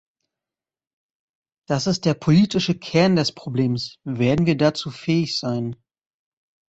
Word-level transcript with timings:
Das 1.69 1.85
ist 1.85 2.05
der 2.05 2.15
politische 2.15 2.73
Kern 2.75 3.15
des 3.17 3.31
Problems– 3.33 3.99
werden 4.03 4.47
wir 4.47 4.57
dazu 4.57 4.89
fähig 4.89 5.37
sein? 5.37 5.75